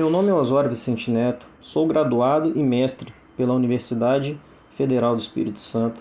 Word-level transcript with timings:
Meu 0.00 0.08
nome 0.08 0.30
é 0.30 0.32
Osório 0.32 0.70
Vicente 0.70 1.10
Neto, 1.10 1.46
sou 1.60 1.86
graduado 1.86 2.58
e 2.58 2.62
mestre 2.62 3.12
pela 3.36 3.52
Universidade 3.52 4.40
Federal 4.70 5.14
do 5.14 5.20
Espírito 5.20 5.60
Santo, 5.60 6.00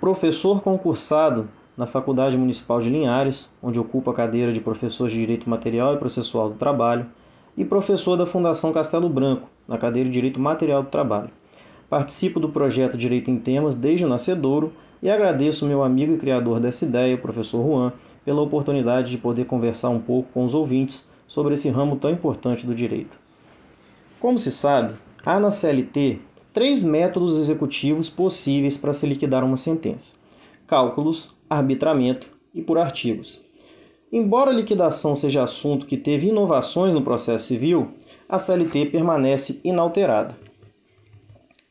professor 0.00 0.62
concursado 0.62 1.46
na 1.76 1.84
Faculdade 1.84 2.38
Municipal 2.38 2.80
de 2.80 2.88
Linhares, 2.88 3.54
onde 3.62 3.78
ocupo 3.78 4.08
a 4.08 4.14
cadeira 4.14 4.54
de 4.54 4.60
professor 4.62 5.10
de 5.10 5.16
Direito 5.16 5.50
Material 5.50 5.92
e 5.92 5.98
Processual 5.98 6.48
do 6.48 6.54
Trabalho, 6.54 7.04
e 7.58 7.62
professor 7.62 8.16
da 8.16 8.24
Fundação 8.24 8.72
Castelo 8.72 9.06
Branco, 9.06 9.50
na 9.68 9.76
cadeira 9.76 10.08
de 10.08 10.14
Direito 10.14 10.40
Material 10.40 10.82
do 10.82 10.88
Trabalho. 10.88 11.28
Participo 11.90 12.40
do 12.40 12.48
projeto 12.48 12.96
Direito 12.96 13.30
em 13.30 13.38
Temas 13.38 13.76
desde 13.76 14.06
o 14.06 14.08
nascedouro 14.08 14.72
e 15.02 15.10
agradeço 15.10 15.66
meu 15.66 15.82
amigo 15.82 16.14
e 16.14 16.16
criador 16.16 16.58
dessa 16.58 16.86
ideia, 16.86 17.14
o 17.14 17.18
professor 17.18 17.62
Juan, 17.62 17.92
pela 18.24 18.40
oportunidade 18.40 19.10
de 19.10 19.18
poder 19.18 19.44
conversar 19.44 19.90
um 19.90 20.00
pouco 20.00 20.30
com 20.32 20.42
os 20.46 20.54
ouvintes 20.54 21.12
sobre 21.26 21.52
esse 21.52 21.68
ramo 21.68 21.96
tão 21.96 22.10
importante 22.10 22.66
do 22.66 22.74
direito. 22.74 23.25
Como 24.20 24.38
se 24.38 24.50
sabe, 24.50 24.94
há 25.24 25.38
na 25.38 25.50
CLT 25.50 26.20
três 26.52 26.82
métodos 26.82 27.36
executivos 27.36 28.08
possíveis 28.08 28.76
para 28.76 28.94
se 28.94 29.06
liquidar 29.06 29.44
uma 29.44 29.58
sentença: 29.58 30.14
cálculos, 30.66 31.36
arbitramento 31.50 32.28
e 32.54 32.62
por 32.62 32.78
artigos. 32.78 33.42
Embora 34.10 34.50
a 34.50 34.54
liquidação 34.54 35.14
seja 35.14 35.42
assunto 35.42 35.84
que 35.84 35.98
teve 35.98 36.28
inovações 36.28 36.94
no 36.94 37.02
processo 37.02 37.46
civil, 37.46 37.88
a 38.26 38.38
CLT 38.38 38.86
permanece 38.86 39.60
inalterada. 39.62 40.34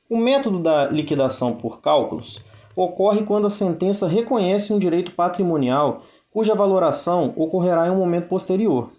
O 0.07 0.17
método 0.17 0.59
da 0.59 0.85
liquidação 0.85 1.53
por 1.53 1.81
cálculos 1.81 2.43
ocorre 2.75 3.23
quando 3.23 3.47
a 3.47 3.49
sentença 3.49 4.07
reconhece 4.07 4.71
um 4.71 4.77
direito 4.77 5.13
patrimonial 5.13 6.03
cuja 6.30 6.53
valoração 6.53 7.33
ocorrerá 7.35 7.87
em 7.87 7.89
um 7.89 7.97
momento 7.97 8.27
posterior, 8.27 8.91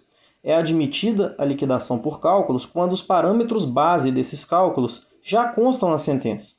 é 0.43 0.55
admitida 0.55 1.35
a 1.37 1.45
liquidação 1.45 1.99
por 1.99 2.19
cálculos 2.19 2.65
quando 2.65 2.93
os 2.93 3.01
parâmetros 3.01 3.65
base 3.65 4.11
desses 4.11 4.45
cálculos 4.45 5.07
já 5.21 5.47
constam 5.47 5.89
na 5.89 5.97
sentença. 5.97 6.55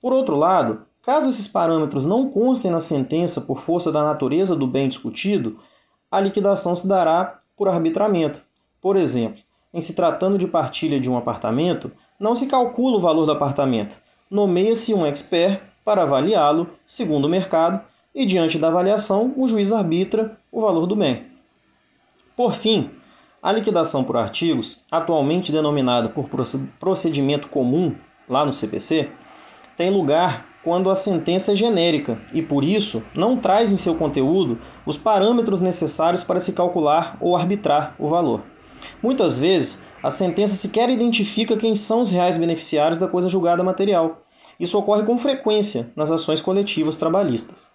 Por 0.00 0.12
outro 0.12 0.36
lado, 0.36 0.82
caso 1.02 1.28
esses 1.28 1.48
parâmetros 1.48 2.06
não 2.06 2.28
constem 2.30 2.70
na 2.70 2.80
sentença 2.80 3.40
por 3.40 3.60
força 3.60 3.90
da 3.90 4.04
natureza 4.04 4.54
do 4.54 4.66
bem 4.66 4.88
discutido, 4.88 5.58
a 6.10 6.20
liquidação 6.20 6.76
se 6.76 6.86
dará 6.86 7.38
por 7.56 7.68
arbitramento. 7.68 8.40
Por 8.80 8.96
exemplo, 8.96 9.42
em 9.74 9.80
se 9.80 9.94
tratando 9.94 10.38
de 10.38 10.46
partilha 10.46 11.00
de 11.00 11.10
um 11.10 11.16
apartamento, 11.16 11.90
não 12.18 12.34
se 12.34 12.46
calcula 12.46 12.96
o 12.96 13.00
valor 13.00 13.26
do 13.26 13.32
apartamento, 13.32 13.96
nomeia-se 14.30 14.94
um 14.94 15.04
expert 15.04 15.60
para 15.84 16.02
avaliá-lo 16.02 16.68
segundo 16.86 17.24
o 17.24 17.28
mercado 17.28 17.80
e, 18.14 18.24
diante 18.24 18.58
da 18.58 18.68
avaliação, 18.68 19.32
o 19.36 19.48
juiz 19.48 19.72
arbitra 19.72 20.38
o 20.52 20.60
valor 20.60 20.86
do 20.86 20.96
bem. 20.96 21.26
Por 22.38 22.54
fim, 22.54 22.92
a 23.42 23.50
liquidação 23.50 24.04
por 24.04 24.16
artigos, 24.16 24.84
atualmente 24.88 25.50
denominada 25.50 26.08
por 26.08 26.28
procedimento 26.78 27.48
comum 27.48 27.96
lá 28.28 28.46
no 28.46 28.52
CPC, 28.52 29.10
tem 29.76 29.90
lugar 29.90 30.46
quando 30.62 30.88
a 30.88 30.94
sentença 30.94 31.50
é 31.50 31.56
genérica 31.56 32.16
e, 32.32 32.40
por 32.40 32.62
isso, 32.62 33.02
não 33.12 33.36
traz 33.36 33.72
em 33.72 33.76
seu 33.76 33.96
conteúdo 33.96 34.56
os 34.86 34.96
parâmetros 34.96 35.60
necessários 35.60 36.22
para 36.22 36.38
se 36.38 36.52
calcular 36.52 37.18
ou 37.20 37.36
arbitrar 37.36 37.96
o 37.98 38.06
valor. 38.06 38.44
Muitas 39.02 39.36
vezes, 39.36 39.84
a 40.00 40.08
sentença 40.08 40.54
sequer 40.54 40.88
identifica 40.90 41.56
quem 41.56 41.74
são 41.74 42.02
os 42.02 42.10
reais 42.12 42.36
beneficiários 42.36 42.98
da 42.98 43.08
coisa 43.08 43.28
julgada 43.28 43.64
material. 43.64 44.22
Isso 44.60 44.78
ocorre 44.78 45.02
com 45.02 45.18
frequência 45.18 45.90
nas 45.96 46.12
ações 46.12 46.40
coletivas 46.40 46.96
trabalhistas. 46.96 47.68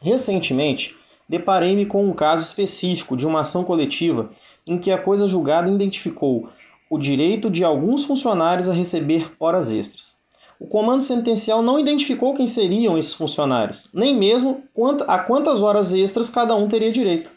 Recentemente, 0.00 0.96
deparei-me 1.28 1.86
com 1.86 2.04
um 2.04 2.12
caso 2.12 2.44
específico 2.44 3.16
de 3.16 3.26
uma 3.26 3.40
ação 3.40 3.64
coletiva 3.64 4.30
em 4.66 4.78
que 4.78 4.90
a 4.90 4.98
coisa 4.98 5.28
julgada 5.28 5.70
identificou 5.70 6.48
o 6.88 6.98
direito 6.98 7.50
de 7.50 7.64
alguns 7.64 8.04
funcionários 8.04 8.68
a 8.68 8.72
receber 8.72 9.32
horas 9.40 9.70
extras. 9.72 10.16
O 10.58 10.66
comando 10.66 11.02
sentencial 11.02 11.60
não 11.62 11.78
identificou 11.78 12.34
quem 12.34 12.46
seriam 12.46 12.96
esses 12.96 13.12
funcionários, 13.12 13.90
nem 13.92 14.16
mesmo 14.16 14.62
a 15.06 15.18
quantas 15.18 15.62
horas 15.62 15.92
extras 15.92 16.30
cada 16.30 16.54
um 16.54 16.68
teria 16.68 16.90
direito. 16.90 17.30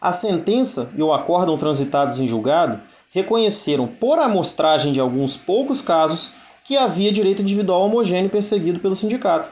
A 0.00 0.12
sentença 0.12 0.90
e 0.94 1.02
o 1.02 1.12
acórdão 1.12 1.56
transitados 1.56 2.20
em 2.20 2.28
julgado 2.28 2.80
reconheceram, 3.10 3.86
por 3.86 4.18
amostragem 4.18 4.92
de 4.92 5.00
alguns 5.00 5.36
poucos 5.36 5.80
casos, 5.80 6.34
que 6.64 6.76
havia 6.76 7.12
direito 7.12 7.40
individual 7.40 7.82
homogêneo 7.82 8.28
perseguido 8.28 8.80
pelo 8.80 8.96
sindicato. 8.96 9.50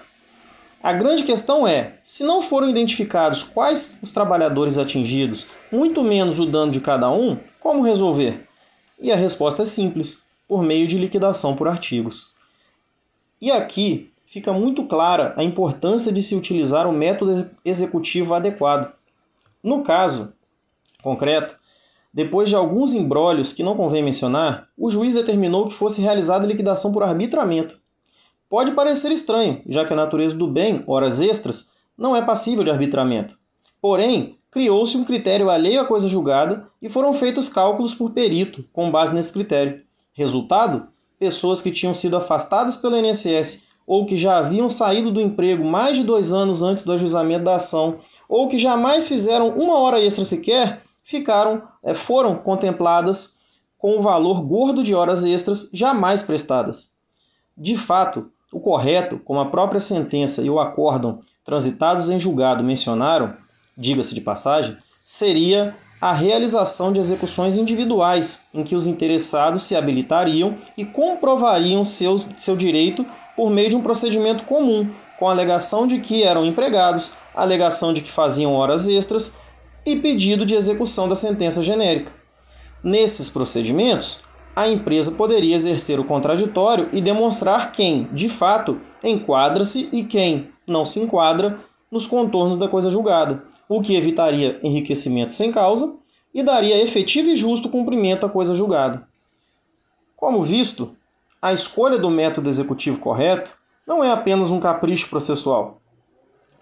A 0.83 0.93
grande 0.93 1.23
questão 1.23 1.67
é: 1.67 1.99
se 2.03 2.25
não 2.25 2.43
foram 2.43 2.69
identificados 2.69 3.45
quais 3.45 4.01
os 4.03 4.11
trabalhadores 4.11 4.77
atingidos, 4.77 5.47
muito 5.71 6.03
menos 6.03 6.41
o 6.41 6.47
dano 6.47 6.73
de 6.73 6.81
cada 6.81 7.09
um, 7.09 7.39
como 7.61 7.85
resolver? 7.85 8.49
E 8.99 9.13
a 9.13 9.17
resposta 9.17 9.63
é 9.63 9.67
simples: 9.67 10.25
por 10.49 10.63
meio 10.63 10.89
de 10.89 10.99
liquidação 10.99 11.55
por 11.55 11.69
artigos. 11.69 12.35
E 13.41 13.51
aqui 13.51 14.11
fica 14.27 14.53
muito 14.53 14.85
clara 14.87 15.35
a 15.37 15.45
importância 15.45 16.11
de 16.13 16.23
se 16.23 16.35
utilizar 16.35 16.89
o 16.89 16.93
método 16.93 17.51
executivo 17.65 18.35
adequado. 18.35 18.93
No 19.63 19.83
caso 19.83 20.33
concreto, 21.03 21.55
depois 22.13 22.49
de 22.49 22.57
alguns 22.57 22.93
embrólios 22.93 23.53
que 23.53 23.63
não 23.63 23.77
convém 23.77 24.03
mencionar, 24.03 24.67
o 24.77 24.91
juiz 24.91 25.15
determinou 25.15 25.69
que 25.69 25.75
fosse 25.75 26.03
realizada 26.03 26.47
liquidação 26.47 26.93
por 26.93 27.03
arbitramento. 27.03 27.82
Pode 28.53 28.73
parecer 28.73 29.11
estranho, 29.11 29.63
já 29.67 29.83
que 29.83 29.95
a 29.95 29.97
natureza 29.97 30.37
do 30.37 30.47
bem, 30.47 30.85
horas 30.87 31.23
extras, 31.23 31.71
não 31.97 32.15
é 32.15 32.21
passível 32.21 32.63
de 32.63 32.71
arbitramento. 32.71 33.39
Porém, 33.81 34.37
criou-se 34.51 34.95
um 34.95 35.05
critério 35.05 35.49
alheio 35.49 35.81
à 35.81 35.87
coisa 35.87 36.07
julgada 36.07 36.69
e 36.83 36.87
foram 36.87 37.15
feitos 37.15 37.49
cálculos 37.49 37.95
por 37.95 38.11
perito 38.11 38.63
com 38.71 38.91
base 38.91 39.15
nesse 39.15 39.33
critério. 39.33 39.81
Resultado? 40.13 40.87
Pessoas 41.19 41.63
que 41.63 41.71
tinham 41.71 41.95
sido 41.95 42.15
afastadas 42.15 42.77
pelo 42.77 42.95
INSS 42.95 43.69
ou 43.87 44.05
que 44.05 44.19
já 44.19 44.37
haviam 44.37 44.69
saído 44.69 45.11
do 45.11 45.23
emprego 45.23 45.65
mais 45.65 45.97
de 45.97 46.05
dois 46.05 46.31
anos 46.31 46.61
antes 46.61 46.85
do 46.85 46.93
ajuizamento 46.93 47.45
da 47.45 47.57
ação 47.57 48.01
ou 48.29 48.49
que 48.49 48.59
jamais 48.59 49.09
fizeram 49.09 49.49
uma 49.49 49.79
hora 49.79 49.99
extra 49.99 50.27
sequer, 50.27 50.83
ficaram, 51.03 51.63
é, 51.83 51.95
foram 51.95 52.35
contempladas 52.35 53.39
com 53.79 53.97
o 53.97 54.03
valor 54.03 54.43
gordo 54.43 54.85
de 54.85 54.95
horas 54.95 55.25
extras 55.25 55.71
jamais 55.73 56.21
prestadas. 56.21 56.93
De 57.57 57.77
fato, 57.77 58.31
o 58.53 58.61
correto, 58.61 59.19
como 59.25 59.41
a 59.41 59.47
própria 59.47 59.81
sentença 59.81 60.43
e 60.43 60.51
o 60.51 60.61
acórdão 60.61 61.21
transitados 61.43 62.11
em 62.11 62.21
julgado 62.21 62.63
mencionaram, 62.63 63.35
diga-se 63.77 64.15
de 64.15 64.21
passagem, 64.21 64.77
seria 65.05 65.75
a 66.01 66.13
realização 66.13 66.93
de 66.93 67.01
execuções 67.01 67.57
individuais, 67.57 68.49
em 68.53 68.63
que 68.63 68.75
os 68.75 68.87
interessados 68.87 69.63
se 69.63 69.75
habilitariam 69.75 70.57
e 70.77 70.85
comprovariam 70.85 71.85
seus, 71.85 72.29
seu 72.37 72.57
direito 72.57 73.07
por 73.37 73.49
meio 73.51 73.71
de 73.71 73.77
um 73.77 73.83
procedimento 73.83 74.45
comum, 74.45 74.91
com 75.19 75.29
alegação 75.29 75.87
de 75.87 76.01
que 76.01 76.23
eram 76.23 76.45
empregados, 76.45 77.13
alegação 77.35 77.95
de 77.95 78.01
que 78.01 78.11
faziam 78.11 78.53
horas 78.53 78.89
extras 78.89 79.39
e 79.87 79.97
pedido 79.97 80.45
de 80.45 80.55
execução 80.55 81.09
da 81.09 81.17
sentença 81.17 81.63
genérica. 81.63 82.13
Nesses 82.83 83.31
procedimentos, 83.31 84.23
a 84.55 84.69
empresa 84.69 85.13
poderia 85.13 85.57
exercer 85.57 85.99
o 85.99 86.05
contraditório 86.05 86.89
e 86.93 87.01
demonstrar 87.01 87.73
quem, 87.73 88.05
de 88.13 88.29
fato, 88.29 88.81
enquadra-se 89.03 89.89
e 89.93 90.05
quem 90.05 90.51
não 90.67 90.85
se 90.85 91.01
enquadra 91.01 91.59
nos 91.91 92.07
contornos 92.07 92.57
da 92.57 92.69
coisa 92.69 92.91
julgada, 92.91 93.45
o 93.69 93.81
que 93.81 93.97
evitaria 93.97 94.61
enriquecimento 94.63 95.33
sem 95.33 95.51
causa 95.51 95.97
e 96.35 96.43
daria 96.43 96.83
efetivo 96.83 97.29
e 97.29 97.37
justo 97.37 97.69
cumprimento 97.69 98.25
à 98.25 98.29
coisa 98.29 98.55
julgada. 98.55 99.07
Como 100.17 100.43
visto, 100.43 100.95
a 101.41 101.53
escolha 101.53 101.99
do 101.99 102.11
método 102.11 102.49
executivo 102.49 102.99
correto 102.99 103.51
não 103.87 104.05
é 104.05 104.13
apenas 104.13 104.51
um 104.51 104.61
capricho 104.61 105.09
processual, 105.09 105.81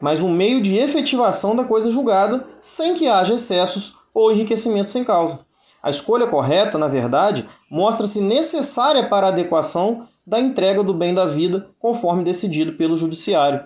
mas 0.00 0.22
um 0.22 0.32
meio 0.32 0.62
de 0.62 0.76
efetivação 0.76 1.54
da 1.54 1.64
coisa 1.64 1.90
julgada 1.90 2.46
sem 2.62 2.94
que 2.94 3.06
haja 3.06 3.34
excessos 3.34 3.96
ou 4.14 4.32
enriquecimento 4.32 4.90
sem 4.90 5.04
causa. 5.04 5.44
A 5.82 5.90
escolha 5.90 6.26
correta, 6.26 6.76
na 6.76 6.86
verdade, 6.86 7.48
mostra-se 7.70 8.20
necessária 8.20 9.08
para 9.08 9.26
a 9.26 9.30
adequação 9.30 10.06
da 10.26 10.38
entrega 10.38 10.82
do 10.84 10.92
bem 10.92 11.14
da 11.14 11.26
vida, 11.26 11.68
conforme 11.78 12.22
decidido 12.22 12.74
pelo 12.74 12.98
Judiciário. 12.98 13.64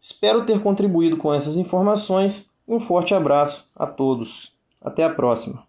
Espero 0.00 0.46
ter 0.46 0.62
contribuído 0.62 1.16
com 1.16 1.32
essas 1.32 1.56
informações 1.56 2.54
um 2.66 2.78
forte 2.78 3.14
abraço 3.14 3.68
a 3.74 3.86
todos. 3.86 4.52
Até 4.80 5.04
a 5.04 5.10
próxima. 5.10 5.64